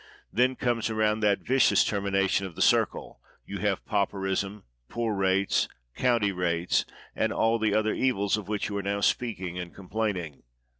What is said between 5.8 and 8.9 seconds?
coun ty rates, and all the other evils of which you are